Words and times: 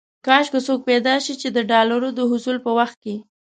کاش 0.25 0.45
کې 0.51 0.59
څوک 0.67 0.79
پيدا 0.89 1.15
شي 1.25 1.33
چې 1.41 1.47
د 1.51 1.57
ډالرو 1.71 2.09
د 2.13 2.19
حصول 2.31 2.57
په 2.65 2.71
وخت 2.79 2.95
کې. 3.03 3.15